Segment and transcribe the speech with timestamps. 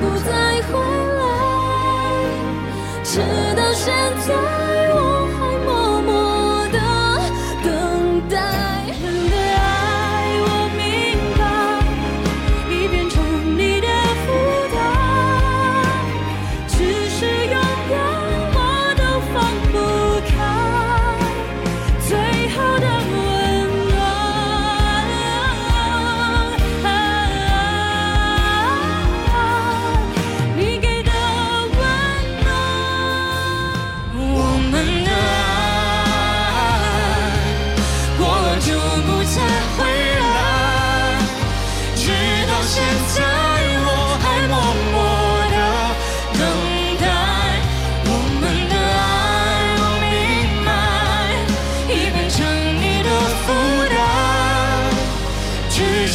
[0.00, 0.30] 不再
[0.62, 0.72] 回
[1.18, 1.20] 来
[3.04, 3.20] 直
[3.56, 3.94] 到现
[4.26, 4.67] 在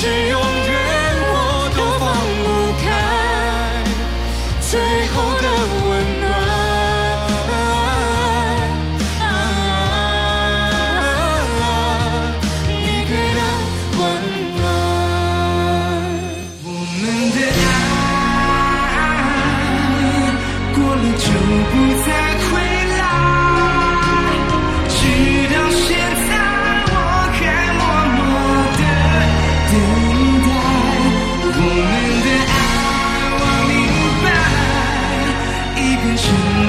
[0.00, 0.27] She
[36.04, 36.67] 于是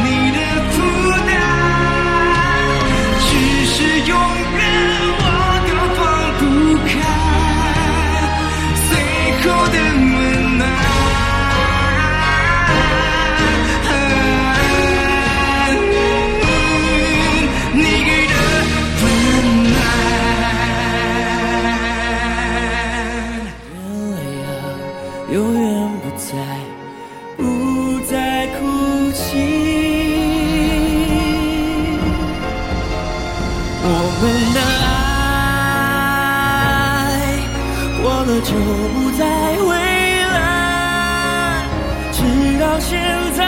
[38.42, 39.26] 就不再
[39.58, 41.66] 回来
[42.12, 43.00] 直到现
[43.36, 43.42] 在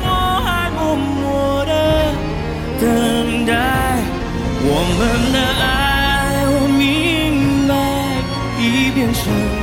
[0.00, 0.08] 我
[0.44, 1.72] 还默默的
[2.80, 3.52] 等待
[4.64, 5.72] 我们的爱。
[6.54, 7.70] 我明白
[8.58, 9.61] 已变成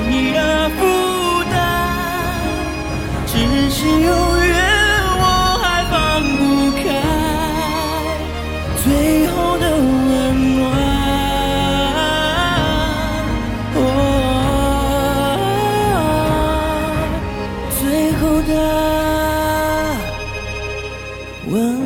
[21.50, 21.79] Well,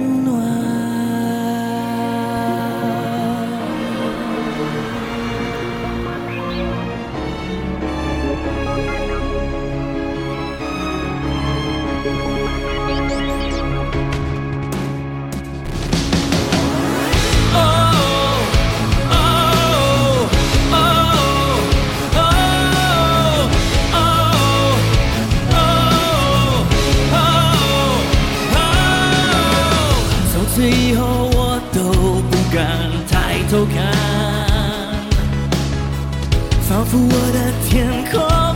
[36.74, 38.53] 仿佛我的天空。